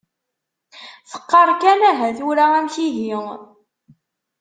Teqqar 1.11 1.49
kan 1.61 1.81
aha 1.91 2.07
tura 2.17 2.43
amek 2.57 2.73
ihi. 2.87 3.09